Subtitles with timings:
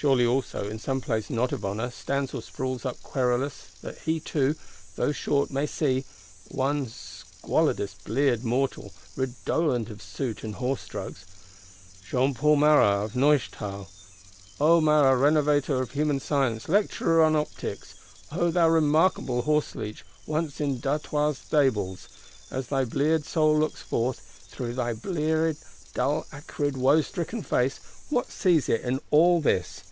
[0.00, 4.20] Surely also, in some place not of honour, stands or sprawls up querulous, that he
[4.20, 4.54] too,
[4.94, 11.24] though short, may see,—one squalidest bleared mortal, redolent of soot and horse drugs:
[12.08, 13.88] Jean Paul Marat of Neuchâtel!
[14.60, 17.94] O Marat, Renovator of Human Science, Lecturer on Optics;
[18.30, 24.92] O thou remarkablest Horseleech, once in D'Artois' Stables,—as thy bleared soul looks forth, through thy
[24.92, 25.56] bleared,
[25.92, 27.80] dull acrid, wo stricken face,
[28.10, 29.82] what sees it in all this?